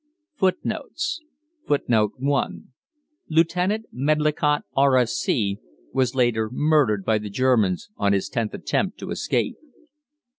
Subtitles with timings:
[0.33, 1.21] FOOTNOTES:
[1.67, 2.69] [Footnote 1:
[3.29, 5.59] Lieutenant Medlicott, R.F.C.,
[5.93, 9.57] was later murdered by the Germans on his tenth attempt to escape.